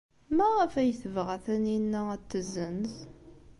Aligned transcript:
Maɣef 0.37 0.73
ay 0.81 0.91
tebɣa 1.01 1.37
Taninna 1.45 2.01
ad 2.13 2.21
t-tessenz? 2.23 2.93